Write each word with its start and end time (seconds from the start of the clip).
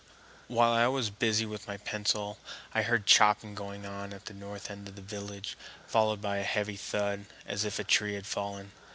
While 0.47 0.71
I 0.71 0.87
was 0.87 1.11
busy 1.11 1.45
with 1.45 1.67
my 1.67 1.77
pencil, 1.77 2.39
I 2.73 2.81
heard 2.81 3.05
chopping 3.05 3.53
going 3.53 3.85
on 3.85 4.13
at 4.13 4.25
the 4.25 4.33
north 4.33 4.71
end 4.71 4.87
of 4.87 4.95
the 4.95 5.01
village, 5.03 5.55
followed 5.85 6.21
by 6.23 6.37
a 6.37 6.43
heavy 6.43 6.75
thud, 6.75 7.25
as 7.45 7.65
if 7.65 7.77
a 7.77 7.83
tree 7.83 8.15
had 8.15 8.25
fallen. 8.25 8.71